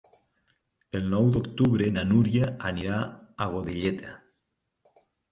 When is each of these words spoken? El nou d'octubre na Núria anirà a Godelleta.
El 0.99 1.03
nou 1.09 1.27
d'octubre 1.33 1.89
na 1.97 2.03
Núria 2.11 2.47
anirà 2.69 3.01
a 3.45 3.47
Godelleta. 3.57 4.15